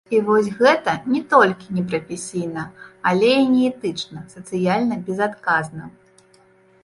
І 0.17 0.19
вось 0.27 0.47
гэта 0.59 0.93
не 1.15 1.19
толькі 1.33 1.67
не 1.79 1.81
прафесійна, 1.89 2.63
але 3.11 3.29
і 3.41 3.45
не 3.53 3.61
этычна, 3.71 4.23
сацыяльна 4.35 4.95
безадказна. 5.11 5.83